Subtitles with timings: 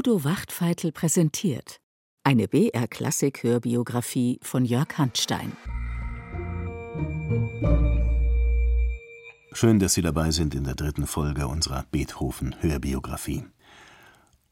[0.00, 1.78] Udo Wachtfeitel präsentiert
[2.24, 5.52] eine BR-Klassik-Hörbiografie von Jörg Handstein.
[9.52, 13.44] Schön, dass Sie dabei sind in der dritten Folge unserer Beethoven-Hörbiografie.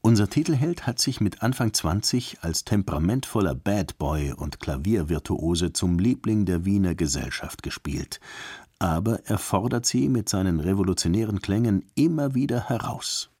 [0.01, 6.45] Unser Titelheld hat sich mit Anfang 20 als temperamentvoller Bad Boy und Klaviervirtuose zum Liebling
[6.45, 8.19] der Wiener Gesellschaft gespielt,
[8.77, 13.31] aber er fordert sie mit seinen revolutionären Klängen immer wieder heraus.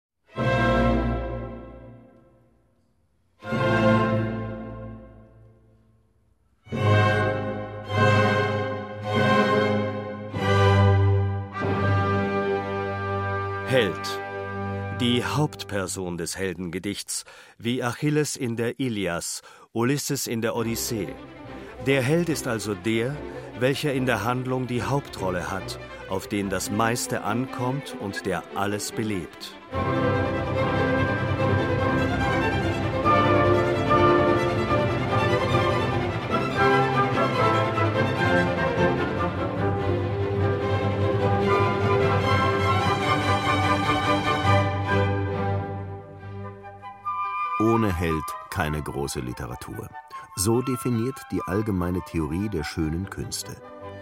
[14.99, 17.23] Die Hauptperson des Heldengedichts,
[17.57, 21.07] wie Achilles in der Ilias, Ulysses in der Odyssee.
[21.85, 23.15] Der Held ist also der,
[23.59, 28.91] welcher in der Handlung die Hauptrolle hat, auf den das meiste ankommt und der alles
[28.91, 29.55] belebt.
[48.89, 49.89] Große Literatur.
[50.35, 53.55] So definiert die allgemeine Theorie der schönen Künste.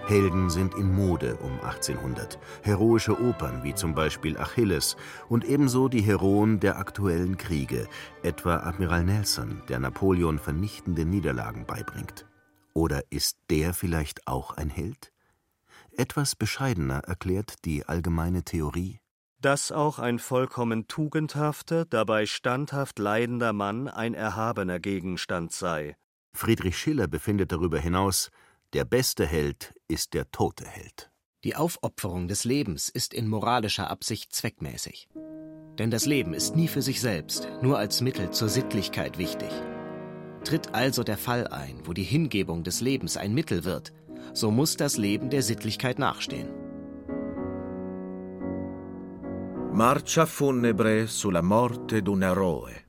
[0.07, 4.95] Helden sind in Mode um 1800, heroische Opern wie zum Beispiel Achilles
[5.27, 7.87] und ebenso die Heroen der aktuellen Kriege,
[8.23, 12.25] etwa Admiral Nelson, der Napoleon vernichtende Niederlagen beibringt.
[12.73, 15.11] Oder ist der vielleicht auch ein Held?
[15.91, 19.01] Etwas bescheidener erklärt die allgemeine Theorie
[19.41, 25.95] dass auch ein vollkommen tugendhafter, dabei standhaft leidender Mann ein erhabener Gegenstand sei.
[26.33, 28.29] Friedrich Schiller befindet darüber hinaus,
[28.73, 31.11] der beste Held ist der tote Held.
[31.43, 35.07] Die Aufopferung des Lebens ist in moralischer Absicht zweckmäßig.
[35.77, 39.49] Denn das Leben ist nie für sich selbst, nur als Mittel zur Sittlichkeit wichtig.
[40.43, 43.93] Tritt also der Fall ein, wo die Hingebung des Lebens ein Mittel wird,
[44.33, 46.66] so muss das Leben der Sittlichkeit nachstehen.
[49.77, 52.83] Marcia funebre sulla morte d'un eroe.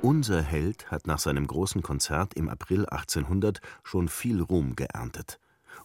[0.00, 5.38] Unser Held hat nach seinem großen Konzert im April 1800 schon viel Ruhm geerntet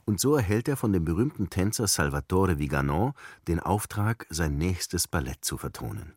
[0.05, 3.13] und so erhält er von dem berühmten Tänzer Salvatore Viganò
[3.47, 6.13] den Auftrag, sein nächstes Ballett zu vertonen.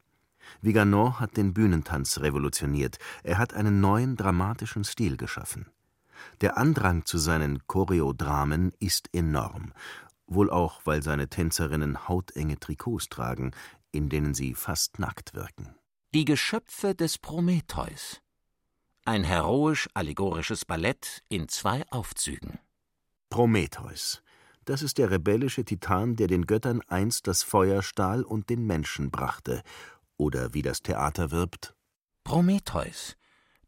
[0.63, 5.67] Viganò hat den Bühnentanz revolutioniert, er hat einen neuen dramatischen Stil geschaffen.
[6.41, 9.73] Der Andrang zu seinen Choreodramen ist enorm,
[10.27, 13.53] wohl auch, weil seine Tänzerinnen hautenge Trikots tragen,
[13.93, 15.75] in denen sie fast nackt wirken.
[16.15, 18.21] Die Geschöpfe des Prometheus.
[19.05, 22.59] Ein heroisch-allegorisches Ballett in zwei Aufzügen.
[23.31, 24.23] Prometheus.
[24.65, 29.11] Das ist der rebellische Titan, der den Göttern einst das Feuer stahl und den Menschen
[29.11, 29.63] brachte.
[30.17, 31.75] Oder wie das Theater wirbt:
[32.25, 33.17] Prometheus,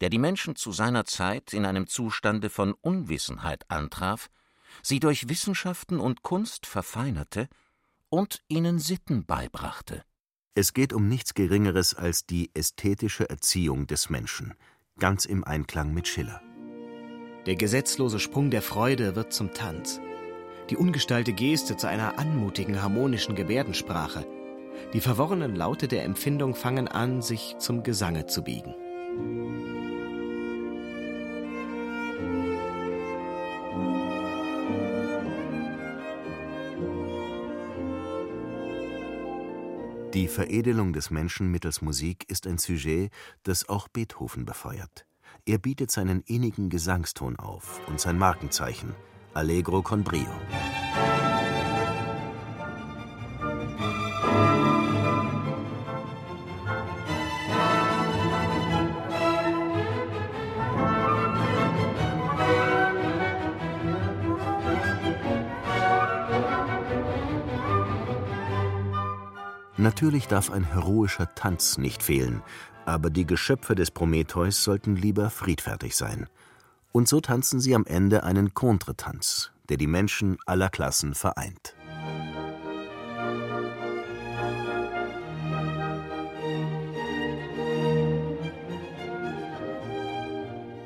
[0.01, 4.29] der die Menschen zu seiner Zeit in einem Zustande von Unwissenheit antraf,
[4.83, 7.49] sie durch Wissenschaften und Kunst verfeinerte
[8.09, 10.05] und ihnen Sitten beibrachte.
[10.55, 14.55] Es geht um nichts Geringeres als die ästhetische Erziehung des Menschen,
[14.99, 16.43] ganz im Einklang mit Schiller.
[17.47, 19.99] Der gesetzlose Sprung der Freude wird zum Tanz.
[20.69, 24.27] Die ungestallte Geste zu einer anmutigen, harmonischen Gebärdensprache.
[24.93, 28.75] Die verworrenen Laute der Empfindung fangen an, sich zum Gesange zu biegen.
[40.13, 43.11] Die Veredelung des Menschen mittels Musik ist ein Sujet,
[43.45, 45.07] das auch Beethoven befeuert.
[45.47, 48.95] Er bietet seinen innigen Gesangston auf und sein Markenzeichen
[49.33, 50.27] Allegro con brio.
[69.77, 72.43] Natürlich darf ein heroischer Tanz nicht fehlen,
[72.91, 76.29] aber die Geschöpfe des Prometheus sollten lieber friedfertig sein.
[76.93, 81.75] Und so tanzen sie am Ende einen Contretanz, der die Menschen aller Klassen vereint.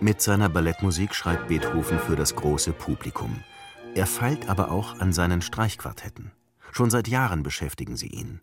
[0.01, 3.43] Mit seiner Ballettmusik schreibt Beethoven für das große Publikum.
[3.95, 6.33] Er feilt aber auch an seinen Streichquartetten.
[6.73, 8.43] Schon seit Jahren beschäftigen sie ihn.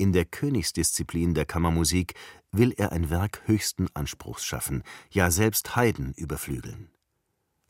[0.00, 2.14] In der Königsdisziplin der Kammermusik
[2.52, 6.88] will er ein Werk höchsten Anspruchs schaffen, ja selbst Haydn überflügeln.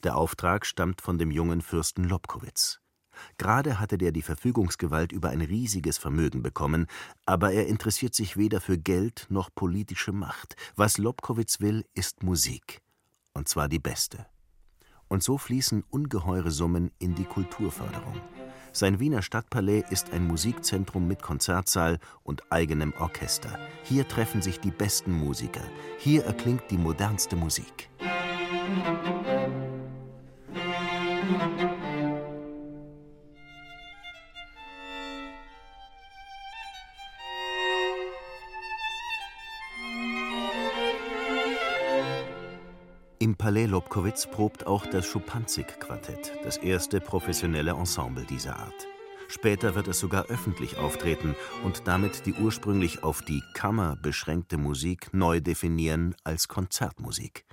[0.04, 2.78] Der Auftrag stammt von dem jungen Fürsten Lobkowitz.
[3.36, 6.86] Gerade hatte der die Verfügungsgewalt über ein riesiges Vermögen bekommen,
[7.26, 10.54] aber er interessiert sich weder für Geld noch politische Macht.
[10.76, 12.80] Was Lobkowitz will, ist Musik.
[13.34, 14.24] Und zwar die beste.
[15.08, 18.20] Und so fließen ungeheure Summen in die Kulturförderung.
[18.72, 23.58] Sein Wiener Stadtpalais ist ein Musikzentrum mit Konzertsaal und eigenem Orchester.
[23.82, 25.64] Hier treffen sich die besten Musiker.
[25.98, 27.90] Hier erklingt die modernste Musik.
[28.00, 29.59] Im
[43.40, 48.86] Palais Lobkowitz probt auch das Schupanzig-Quartett, das erste professionelle Ensemble dieser Art.
[49.28, 51.34] Später wird es sogar öffentlich auftreten
[51.64, 57.46] und damit die ursprünglich auf die Kammer beschränkte Musik neu definieren als Konzertmusik.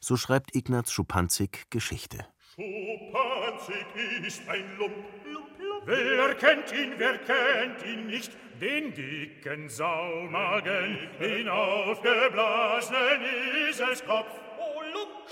[0.00, 2.26] So schreibt Ignaz Schupanzig Geschichte.
[2.56, 3.86] Schupanzig
[4.26, 4.92] ist ein Lump,
[5.24, 5.82] Lump, Lump.
[5.86, 8.32] Wer kennt ihn, wer kennt ihn nicht?
[8.60, 13.22] Den dicken Saumagen, den aufgeblasenen
[13.68, 14.51] Eselskopf.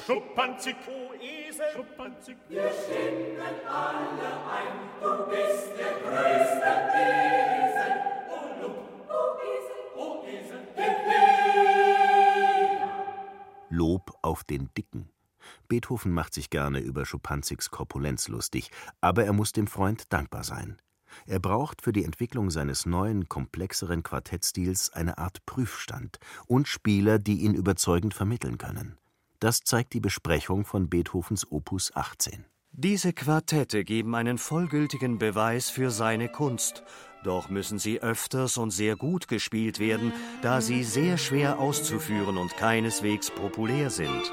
[0.06, 2.36] Schuppanzig, o Esel, Schuppanzig.
[2.48, 3.36] Wir stimmen
[3.68, 7.92] alle ein, du bist der größte Esel.
[8.28, 8.32] O
[8.62, 10.62] Lump, o Esel, o Esel,
[13.68, 15.10] Lob auf den Dicken.
[15.68, 18.70] Beethoven macht sich gerne über Schuppanzigs Korpulenz lustig,
[19.00, 20.76] aber er muss dem Freund dankbar sein.
[21.26, 27.40] Er braucht für die Entwicklung seines neuen, komplexeren Quartettstils eine Art Prüfstand und Spieler, die
[27.40, 28.99] ihn überzeugend vermitteln können.
[29.40, 32.44] Das zeigt die Besprechung von Beethovens Opus 18.
[32.72, 36.84] Diese Quartette geben einen vollgültigen Beweis für seine Kunst,
[37.24, 42.54] doch müssen sie öfters und sehr gut gespielt werden, da sie sehr schwer auszuführen und
[42.58, 44.30] keineswegs populär sind.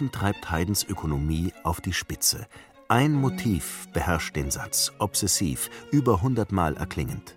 [0.00, 2.46] Beethoven treibt Haydns Ökonomie auf die Spitze.
[2.88, 7.36] Ein Motiv beherrscht den Satz, obsessiv, über hundertmal erklingend.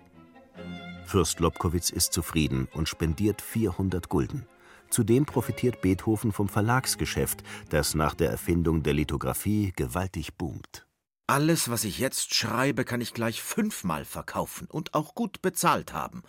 [1.04, 4.46] Fürst Lobkowitz ist zufrieden und spendiert 400 Gulden.
[4.88, 10.86] Zudem profitiert Beethoven vom Verlagsgeschäft, das nach der Erfindung der Lithografie gewaltig boomt.
[11.26, 16.22] Alles, was ich jetzt schreibe, kann ich gleich fünfmal verkaufen und auch gut bezahlt haben.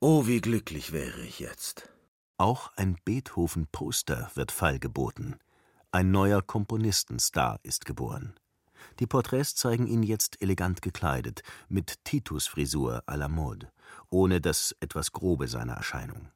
[0.00, 1.88] Oh, wie glücklich wäre ich jetzt.
[2.36, 5.36] Auch ein Beethoven-Poster wird feilgeboten.
[5.94, 8.32] Ein neuer Komponistenstar ist geboren.
[8.98, 13.70] Die Porträts zeigen ihn jetzt elegant gekleidet, mit Titus-Frisur à la mode,
[14.08, 16.30] ohne das etwas Grobe seiner Erscheinung.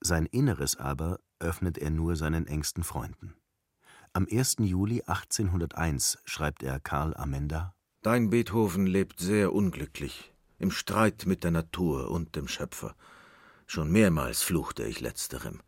[0.00, 3.34] Sein Inneres aber öffnet er nur seinen engsten Freunden.
[4.14, 4.56] Am 1.
[4.60, 11.50] Juli 1801 schreibt er Karl Amenda: Dein Beethoven lebt sehr unglücklich, im Streit mit der
[11.50, 12.96] Natur und dem Schöpfer.
[13.66, 15.60] Schon mehrmals fluchte ich letzterem.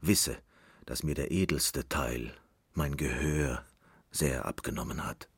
[0.00, 0.36] Wisse,
[0.86, 2.34] dass mir der edelste Teil,
[2.78, 3.64] mein Gehör,
[4.12, 5.28] sehr abgenommen hat.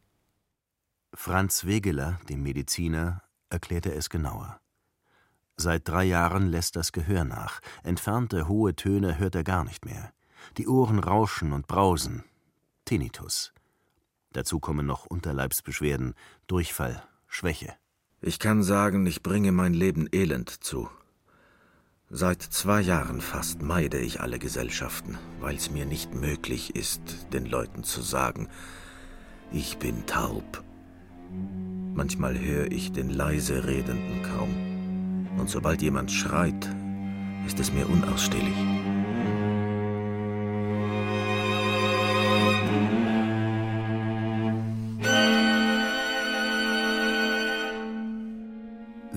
[1.14, 4.60] Franz Wegeler, dem Mediziner, erklärte es genauer.
[5.56, 7.60] Seit drei Jahren lässt das Gehör nach.
[7.82, 10.12] Entfernte hohe Töne hört er gar nicht mehr.
[10.58, 12.24] Die Ohren rauschen und brausen.
[12.84, 13.52] Tinnitus.
[14.32, 16.14] Dazu kommen noch Unterleibsbeschwerden,
[16.46, 17.74] Durchfall, Schwäche.
[18.20, 20.90] Ich kann sagen, ich bringe mein Leben elend zu.
[22.12, 27.00] Seit zwei Jahren fast meide ich alle Gesellschaften, weil es mir nicht möglich ist,
[27.32, 28.48] den Leuten zu sagen,
[29.52, 30.64] ich bin taub.
[31.94, 36.68] Manchmal höre ich den leise Redenden kaum, und sobald jemand schreit,
[37.46, 38.56] ist es mir unausstehlich.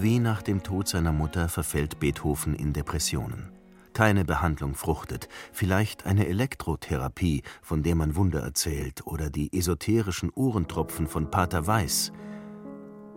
[0.04, 3.54] Wie nach dem Tod seiner Mutter verfällt Beethoven in Depressionen.
[3.94, 11.08] Keine Behandlung fruchtet, vielleicht eine Elektrotherapie, von der man Wunder erzählt, oder die esoterischen Ohrentropfen
[11.08, 12.12] von Pater Weiß.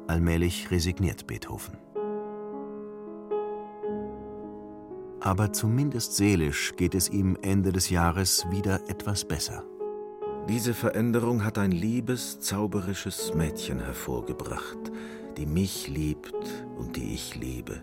[0.07, 1.77] Allmählich resigniert Beethoven.
[5.19, 9.65] Aber zumindest seelisch geht es ihm Ende des Jahres wieder etwas besser.
[10.49, 14.93] Diese Veränderung hat ein liebes, zauberisches Mädchen hervorgebracht,
[15.37, 16.35] die mich liebt
[16.77, 17.83] und die ich liebe.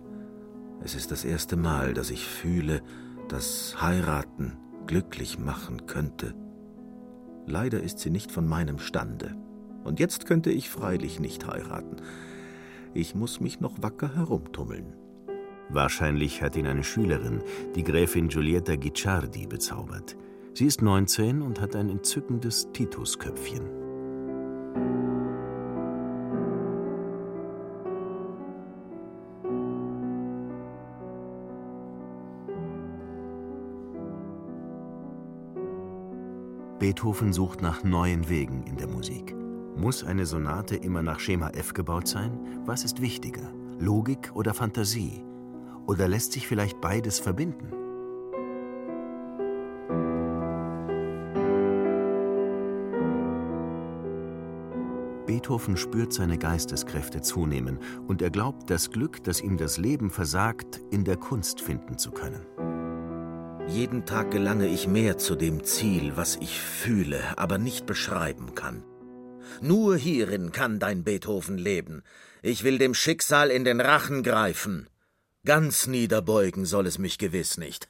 [0.83, 2.81] Es ist das erste Mal, dass ich fühle,
[3.29, 4.57] dass heiraten
[4.88, 6.33] glücklich machen könnte.
[7.45, 9.36] Leider ist sie nicht von meinem Stande.
[9.83, 11.98] Und jetzt könnte ich freilich nicht heiraten.
[12.93, 14.93] Ich muss mich noch wacker herumtummeln.
[15.69, 17.41] Wahrscheinlich hat ihn eine Schülerin,
[17.75, 20.15] die Gräfin Giulietta Guicciardi, bezaubert.
[20.53, 23.82] Sie ist 19 und hat ein entzückendes Titusköpfchen.
[36.93, 39.35] Beethoven sucht nach neuen Wegen in der Musik.
[39.75, 42.38] Muss eine Sonate immer nach Schema F gebaut sein?
[42.67, 43.51] Was ist wichtiger?
[43.79, 45.23] Logik oder Fantasie?
[45.88, 47.71] Oder lässt sich vielleicht beides verbinden?
[55.25, 60.79] Beethoven spürt seine Geisteskräfte zunehmen und er glaubt, das Glück, das ihm das Leben versagt,
[60.91, 62.52] in der Kunst finden zu können.
[63.67, 68.84] Jeden Tag gelange ich mehr zu dem Ziel, was ich fühle, aber nicht beschreiben kann.
[69.62, 72.03] Nur hierin kann dein Beethoven leben.
[72.41, 74.89] Ich will dem Schicksal in den Rachen greifen.
[75.46, 77.89] Ganz niederbeugen soll es mich gewiss nicht.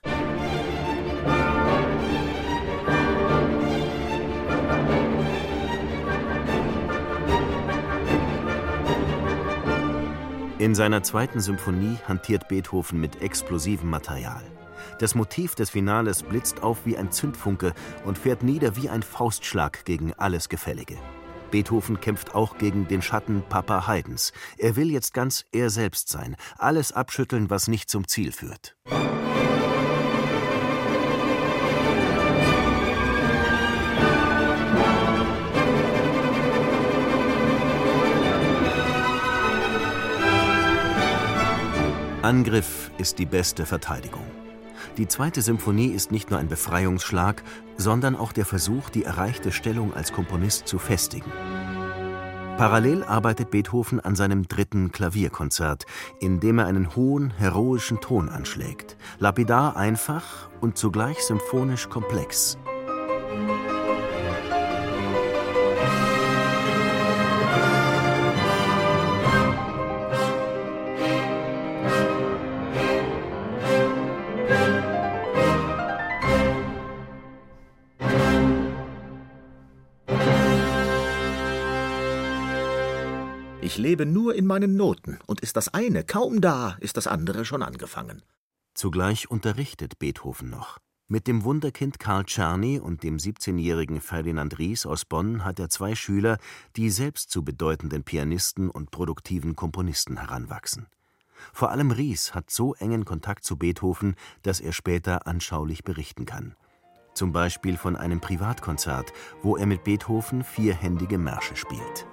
[10.59, 14.52] In seiner zweiten Symphonie hantiert Beethoven mit explosivem Material.
[14.99, 17.73] Das Motiv des Finales blitzt auf wie ein Zündfunke
[18.05, 20.97] und fährt nieder wie ein Faustschlag gegen alles Gefällige.
[21.51, 24.33] Beethoven kämpft auch gegen den Schatten Papa Haydns.
[24.57, 28.75] Er will jetzt ganz er selbst sein, alles abschütteln, was nicht zum Ziel führt.
[42.23, 44.23] Angriff ist die beste Verteidigung.
[44.97, 47.43] Die zweite Symphonie ist nicht nur ein Befreiungsschlag,
[47.77, 51.31] sondern auch der Versuch, die erreichte Stellung als Komponist zu festigen.
[52.57, 55.87] Parallel arbeitet Beethoven an seinem dritten Klavierkonzert,
[56.19, 62.59] in dem er einen hohen, heroischen Ton anschlägt, lapidar einfach und zugleich symphonisch komplex.
[83.63, 87.45] Ich lebe nur in meinen Noten, und ist das eine kaum da, ist das andere
[87.45, 88.21] schon angefangen.
[88.73, 90.79] Zugleich unterrichtet Beethoven noch.
[91.07, 95.95] Mit dem Wunderkind Karl Czerny und dem 17-jährigen Ferdinand Ries aus Bonn hat er zwei
[95.95, 96.39] Schüler,
[96.75, 100.87] die selbst zu bedeutenden Pianisten und produktiven Komponisten heranwachsen.
[101.53, 106.57] Vor allem Ries hat so engen Kontakt zu Beethoven, dass er später anschaulich berichten kann.
[107.13, 112.07] Zum Beispiel von einem Privatkonzert, wo er mit Beethoven vierhändige Märsche spielt.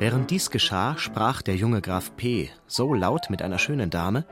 [0.00, 2.50] Während dies geschah, sprach der junge Graf P.
[2.66, 4.24] so laut mit einer schönen Dame,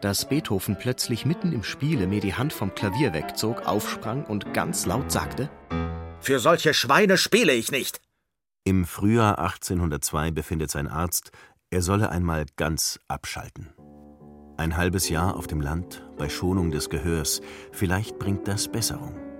[0.00, 4.86] dass Beethoven plötzlich mitten im Spiele mir die Hand vom Klavier wegzog, aufsprang und ganz
[4.86, 5.50] laut sagte:
[6.20, 8.00] Für solche Schweine spiele ich nicht!
[8.64, 11.32] Im Frühjahr 1802 befindet sein Arzt,
[11.70, 13.74] er solle einmal ganz abschalten.
[14.56, 17.40] Ein halbes Jahr auf dem Land, bei Schonung des Gehörs,
[17.72, 19.31] vielleicht bringt das Besserung.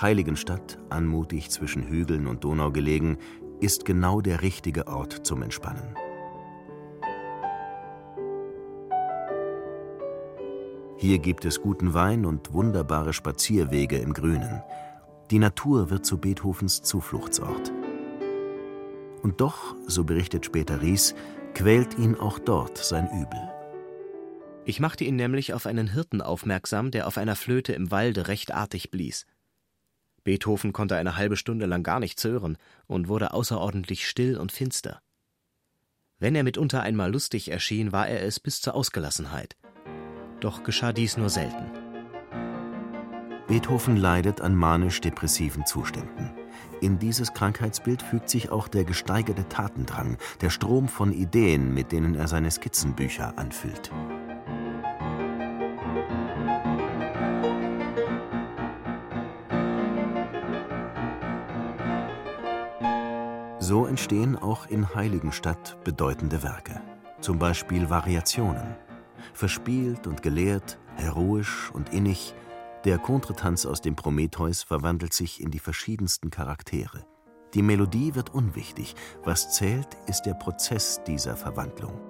[0.00, 3.18] Heiligenstadt, anmutig zwischen Hügeln und Donau gelegen,
[3.60, 5.96] ist genau der richtige Ort zum Entspannen.
[10.96, 14.62] Hier gibt es guten Wein und wunderbare Spazierwege im Grünen.
[15.30, 17.72] Die Natur wird zu Beethovens Zufluchtsort.
[19.22, 21.14] Und doch, so berichtet später Ries,
[21.54, 23.48] quält ihn auch dort sein Übel.
[24.64, 28.52] Ich machte ihn nämlich auf einen Hirten aufmerksam, der auf einer Flöte im Walde recht
[28.52, 29.24] artig blies.
[30.28, 35.00] Beethoven konnte eine halbe Stunde lang gar nichts hören und wurde außerordentlich still und finster.
[36.18, 39.56] Wenn er mitunter einmal lustig erschien, war er es bis zur Ausgelassenheit.
[40.40, 41.70] Doch geschah dies nur selten.
[43.46, 46.30] Beethoven leidet an manisch-depressiven Zuständen.
[46.82, 52.14] In dieses Krankheitsbild fügt sich auch der gesteigerte Tatendrang, der Strom von Ideen, mit denen
[52.14, 53.90] er seine Skizzenbücher anfüllt.
[63.68, 66.80] So entstehen auch in Heiligenstadt bedeutende Werke,
[67.20, 68.74] zum Beispiel Variationen.
[69.34, 72.34] Verspielt und gelehrt, heroisch und innig,
[72.84, 77.04] der Kontretanz aus dem Prometheus verwandelt sich in die verschiedensten Charaktere.
[77.52, 82.00] Die Melodie wird unwichtig, was zählt, ist der Prozess dieser Verwandlung.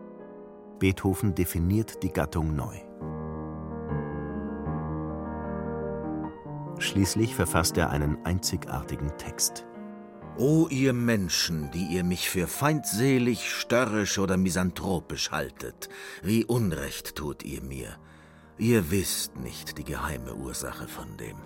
[0.79, 2.77] Beethoven definiert die Gattung neu.
[6.79, 9.68] Schließlich verfasst er einen einzigartigen Text.
[10.39, 15.89] O ihr Menschen, die ihr mich für feindselig, störrisch oder misanthropisch haltet,
[16.23, 17.97] wie Unrecht tut ihr mir.
[18.57, 21.39] Ihr wisst nicht die geheime Ursache von dem.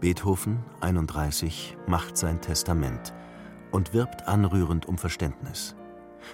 [0.00, 3.12] Beethoven, 31, macht sein Testament
[3.70, 5.76] und wirbt anrührend um Verständnis.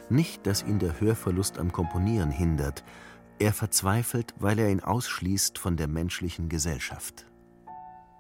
[0.09, 2.85] Nicht, dass ihn der Hörverlust am Komponieren hindert,
[3.41, 7.27] er verzweifelt, weil er ihn ausschließt von der menschlichen Gesellschaft.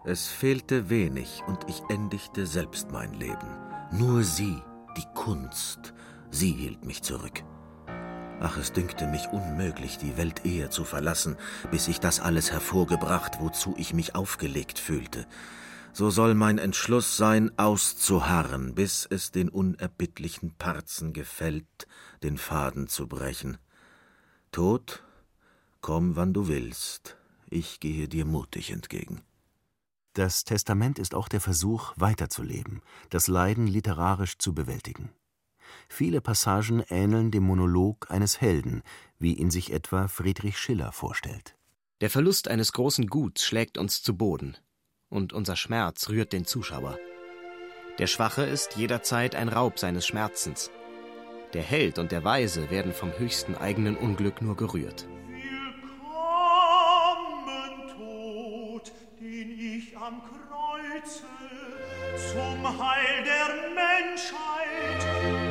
[0.04, 3.67] Es fehlte wenig und ich endigte selbst mein Leben.
[3.90, 4.62] Nur sie,
[4.98, 5.94] die Kunst,
[6.30, 7.42] sie hielt mich zurück.
[8.40, 11.36] Ach, es dünkte mich unmöglich, die Welt eher zu verlassen,
[11.70, 15.26] bis ich das alles hervorgebracht, wozu ich mich aufgelegt fühlte.
[15.94, 21.88] So soll mein Entschluss sein, auszuharren, bis es den unerbittlichen Parzen gefällt,
[22.22, 23.56] den Faden zu brechen.
[24.52, 25.02] Tod,
[25.80, 27.16] komm, wann du willst,
[27.48, 29.22] ich gehe dir mutig entgegen.
[30.18, 35.12] Das Testament ist auch der Versuch, weiterzuleben, das Leiden literarisch zu bewältigen.
[35.88, 38.82] Viele Passagen ähneln dem Monolog eines Helden,
[39.20, 41.54] wie ihn sich etwa Friedrich Schiller vorstellt.
[42.00, 44.56] Der Verlust eines großen Guts schlägt uns zu Boden,
[45.08, 46.98] und unser Schmerz rührt den Zuschauer.
[48.00, 50.72] Der Schwache ist jederzeit ein Raub seines Schmerzens.
[51.52, 55.06] Der Held und der Weise werden vom höchsten eigenen Unglück nur gerührt.
[60.08, 61.26] Am Kreuze
[62.32, 65.00] zum Heil der Menschheit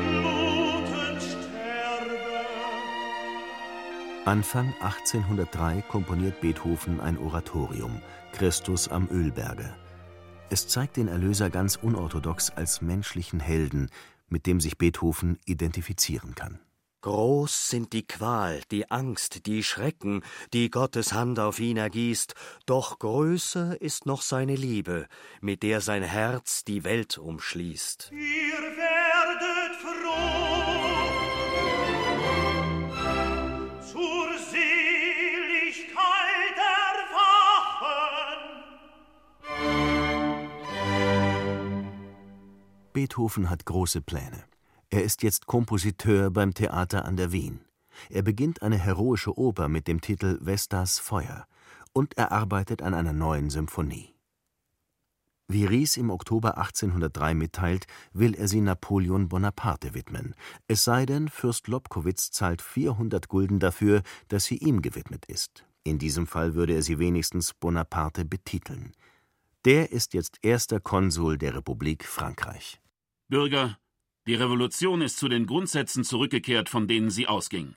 [0.09, 2.45] blutend sterbe.
[4.25, 9.75] Anfang 1803 komponiert Beethoven ein Oratorium, Christus am Ölberge.
[10.49, 13.91] Es zeigt den Erlöser ganz unorthodox als menschlichen Helden,
[14.27, 16.59] mit dem sich Beethoven identifizieren kann.
[17.01, 22.33] Groß sind die Qual, die Angst, die Schrecken, die Gottes Hand auf ihn ergießt,
[22.65, 25.07] doch größer ist noch seine Liebe,
[25.39, 28.11] mit der sein Herz die Welt umschließt.
[28.11, 30.57] Ihr werdet froh
[33.79, 35.97] zur Seligkeit
[36.57, 38.07] erwachen.
[42.91, 44.45] Beethoven hat große Pläne.
[44.89, 47.59] Er ist jetzt Kompositeur beim Theater an der Wien.
[48.09, 51.45] Er beginnt eine heroische Oper mit dem Titel Vestas Feuer
[51.91, 54.13] und er arbeitet an einer neuen Symphonie.
[55.49, 60.35] Wie Ries im Oktober 1803 mitteilt, will er sie Napoleon Bonaparte widmen,
[60.67, 65.65] es sei denn, Fürst Lobkowitz zahlt 400 Gulden dafür, dass sie ihm gewidmet ist.
[65.83, 68.91] In diesem Fall würde er sie wenigstens Bonaparte betiteln.
[69.63, 72.81] Der ist jetzt erster Konsul der Republik Frankreich.
[73.29, 73.77] Bürger,
[74.27, 77.75] die Revolution ist zu den Grundsätzen zurückgekehrt, von denen sie ausging.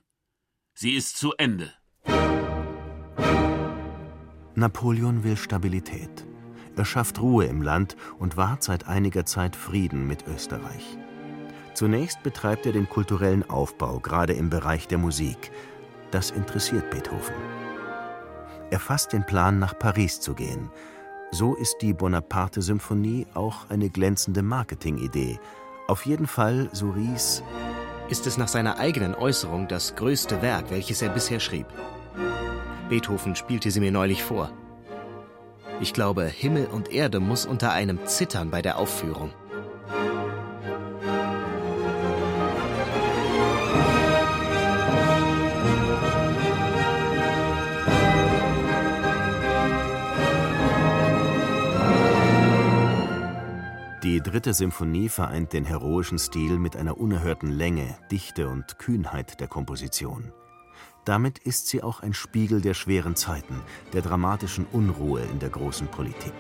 [0.75, 1.73] Sie ist zu Ende.
[4.57, 6.27] Napoleon will Stabilität.
[6.77, 10.99] Er schafft Ruhe im Land und wahrt seit einiger Zeit Frieden mit Österreich.
[11.75, 15.53] Zunächst betreibt er den kulturellen Aufbau, gerade im Bereich der Musik.
[16.11, 17.35] Das interessiert Beethoven.
[18.71, 20.71] Er fasst den Plan, nach Paris zu gehen.
[21.31, 25.39] So ist die Bonaparte-Symphonie auch eine glänzende Marketingidee–
[25.91, 27.43] auf jeden Fall, so Ries,
[28.09, 31.67] ist es nach seiner eigenen Äußerung das größte Werk, welches er bisher schrieb.
[32.89, 34.53] Beethoven spielte sie mir neulich vor.
[35.81, 39.33] Ich glaube, Himmel und Erde muss unter einem zittern bei der Aufführung.
[54.03, 59.47] Die dritte Symphonie vereint den heroischen Stil mit einer unerhörten Länge, Dichte und Kühnheit der
[59.47, 60.33] Komposition.
[61.05, 63.61] Damit ist sie auch ein Spiegel der schweren Zeiten,
[63.93, 66.33] der dramatischen Unruhe in der großen Politik.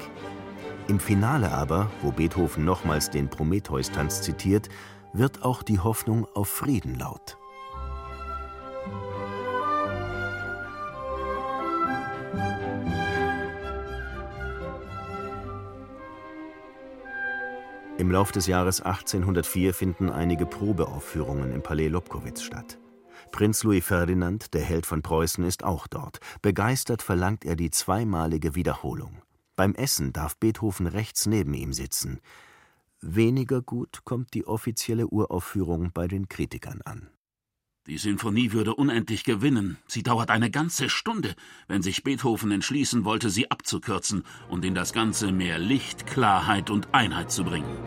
[0.88, 4.70] Im Finale aber, wo Beethoven nochmals den Prometheus-Tanz zitiert,
[5.12, 7.36] wird auch die Hoffnung auf Frieden laut.
[18.00, 22.78] Im Lauf des Jahres 1804 finden einige Probeaufführungen im Palais Lobkowitz statt.
[23.30, 26.18] Prinz Louis Ferdinand, der Held von Preußen, ist auch dort.
[26.40, 29.20] Begeistert verlangt er die zweimalige Wiederholung.
[29.54, 32.20] Beim Essen darf Beethoven rechts neben ihm sitzen.
[33.02, 37.10] Weniger gut kommt die offizielle Uraufführung bei den Kritikern an.
[37.86, 39.78] Die Sinfonie würde unendlich gewinnen.
[39.86, 41.34] Sie dauert eine ganze Stunde,
[41.66, 46.88] wenn sich Beethoven entschließen wollte, sie abzukürzen und in das Ganze mehr Licht, Klarheit und
[46.92, 47.78] Einheit zu bringen.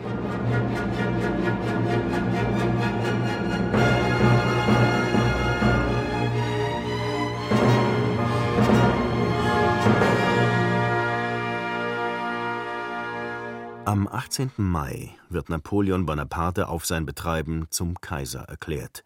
[13.84, 14.50] Am 18.
[14.56, 19.04] Mai wird Napoleon Bonaparte auf sein Betreiben zum Kaiser erklärt.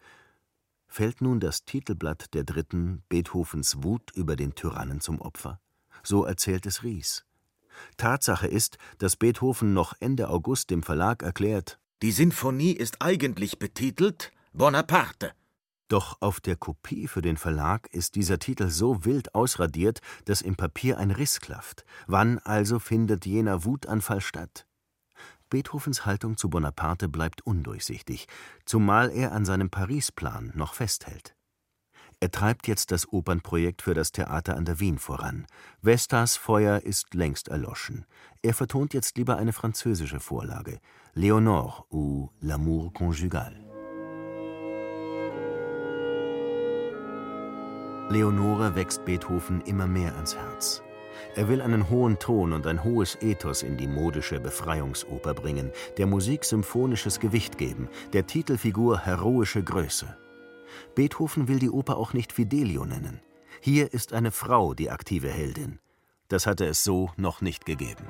[0.89, 5.61] Fällt nun das Titelblatt der dritten Beethovens Wut über den Tyrannen zum Opfer?
[6.03, 7.25] So erzählt es Ries.
[7.95, 14.31] Tatsache ist, dass Beethoven noch Ende August dem Verlag erklärt: Die Sinfonie ist eigentlich betitelt
[14.51, 15.31] Bonaparte.
[15.89, 20.55] Doch auf der Kopie für den Verlag ist dieser Titel so wild ausradiert, dass im
[20.55, 21.85] Papier ein Riss klafft.
[22.07, 24.65] Wann also findet jener Wutanfall statt?
[25.49, 28.27] Beethovens Haltung zu Bonaparte bleibt undurchsichtig,
[28.65, 31.35] zumal er an seinem Paris-Plan noch festhält.
[32.21, 35.47] Er treibt jetzt das Opernprojekt für das Theater an der Wien voran.
[35.81, 38.05] Vestas Feuer ist längst erloschen.
[38.41, 40.79] Er vertont jetzt lieber eine französische Vorlage,
[41.15, 43.55] Léonore ou L'amour conjugal.
[48.09, 50.81] Leonore wächst Beethoven immer mehr ans Herz.
[51.35, 56.07] Er will einen hohen Ton und ein hohes Ethos in die modische Befreiungsoper bringen, der
[56.07, 60.17] Musik symphonisches Gewicht geben, der Titelfigur heroische Größe.
[60.95, 63.21] Beethoven will die Oper auch nicht Fidelio nennen.
[63.61, 65.79] Hier ist eine Frau die aktive Heldin.
[66.27, 68.05] Das hatte es so noch nicht gegeben.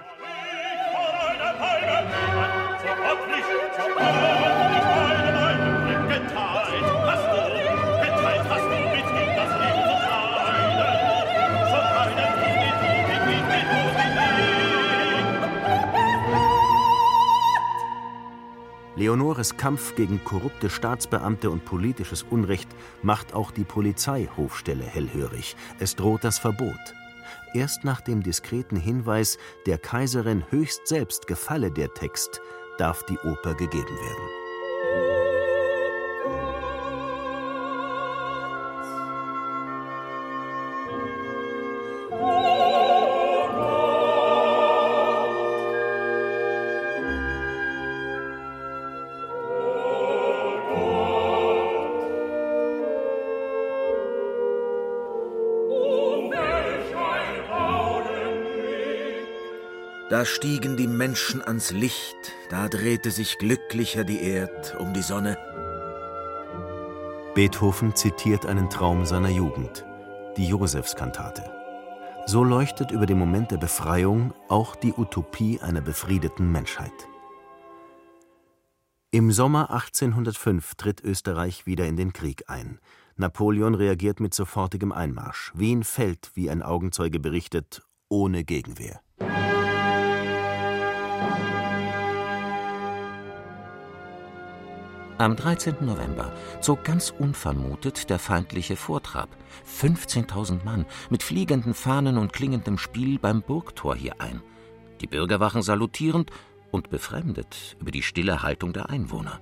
[18.99, 22.67] Leonores Kampf gegen korrupte Staatsbeamte und politisches Unrecht
[23.01, 25.55] macht auch die Polizeihofstelle hellhörig.
[25.79, 26.75] Es droht das Verbot.
[27.53, 32.41] Erst nach dem diskreten Hinweis, der Kaiserin höchst selbst gefalle der Text,
[32.77, 34.38] darf die Oper gegeben werden.
[60.19, 65.37] Da stiegen die Menschen ans Licht, da drehte sich glücklicher die Erd um die Sonne.
[67.35, 69.85] Beethoven zitiert einen Traum seiner Jugend,
[70.35, 71.49] die Josefskantate.
[72.25, 77.07] So leuchtet über den Moment der Befreiung auch die Utopie einer befriedeten Menschheit.
[79.11, 82.81] Im Sommer 1805 tritt Österreich wieder in den Krieg ein.
[83.15, 85.53] Napoleon reagiert mit sofortigem Einmarsch.
[85.55, 88.99] Wien fällt, wie ein Augenzeuge berichtet, ohne Gegenwehr.
[95.19, 95.75] Am 13.
[95.81, 99.27] November zog ganz unvermutet der feindliche Vortrab,
[99.67, 104.41] 15.000 Mann, mit fliegenden Fahnen und klingendem Spiel beim Burgtor hier ein.
[105.01, 106.31] Die Bürgerwachen salutierend
[106.71, 109.41] und befremdet über die stille Haltung der Einwohner.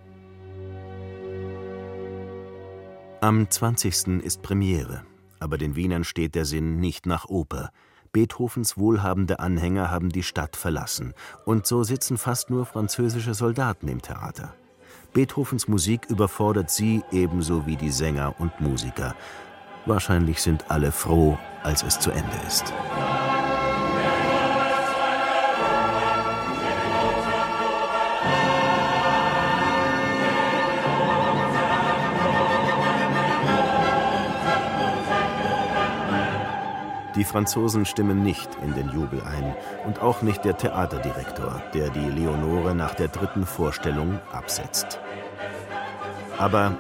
[3.21, 4.23] Am 20.
[4.23, 5.03] ist Premiere,
[5.39, 7.69] aber den Wienern steht der Sinn nicht nach Oper.
[8.13, 11.13] Beethovens wohlhabende Anhänger haben die Stadt verlassen,
[11.45, 14.55] und so sitzen fast nur französische Soldaten im Theater.
[15.17, 19.15] Beethovens Musik überfordert sie ebenso wie die Sänger und Musiker.
[19.87, 22.71] Wahrscheinlich sind alle froh, als es zu Ende ist.
[37.17, 39.55] Die Franzosen stimmen nicht in den Jubel ein
[39.87, 44.99] und auch nicht der Theaterdirektor, der die Leonore nach der dritten Vorstellung absetzt.
[46.37, 46.77] Aber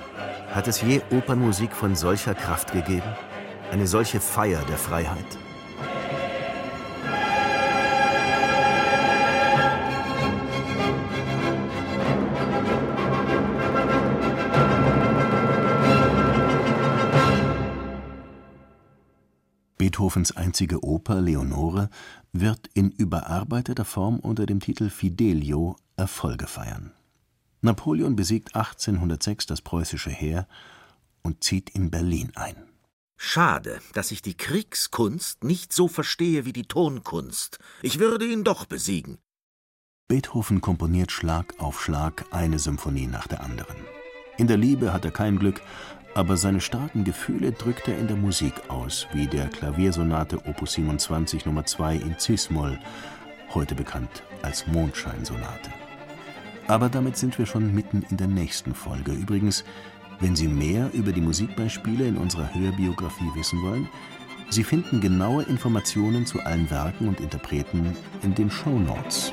[0.53, 3.15] hat es je Opernmusik von solcher Kraft gegeben?
[3.71, 5.25] Eine solche Feier der Freiheit?
[19.97, 21.89] Beethovens einzige Oper Leonore
[22.31, 26.91] wird in überarbeiteter Form unter dem Titel Fidelio Erfolge feiern.
[27.61, 30.47] Napoleon besiegt 1806 das preußische Heer
[31.23, 32.57] und zieht in Berlin ein.
[33.17, 37.57] Schade, dass ich die Kriegskunst nicht so verstehe wie die Tonkunst.
[37.81, 39.17] Ich würde ihn doch besiegen.
[40.07, 43.77] Beethoven komponiert Schlag auf Schlag eine Symphonie nach der anderen.
[44.37, 45.59] In der Liebe hat er kein Glück,
[46.17, 51.45] aber seine starken Gefühle drückt er in der Musik aus, wie der Klaviersonate Opus 27
[51.45, 52.79] Nummer 2 in Cis-Moll,
[53.53, 55.69] heute bekannt als Mondscheinsonate.
[56.65, 59.11] Aber damit sind wir schon mitten in der nächsten Folge.
[59.11, 59.63] Übrigens,
[60.19, 63.87] wenn Sie mehr über die Musikbeispiele in unserer Hörbiografie wissen wollen,
[64.49, 69.31] Sie finden genaue Informationen zu allen Werken und Interpreten in den Show Notes.